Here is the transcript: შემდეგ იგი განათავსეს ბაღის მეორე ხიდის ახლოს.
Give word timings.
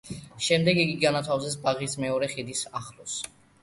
შემდეგ 0.45 0.79
იგი 0.85 0.95
განათავსეს 1.05 1.59
ბაღის 1.69 1.97
მეორე 2.07 2.35
ხიდის 2.37 2.69
ახლოს. 2.85 3.25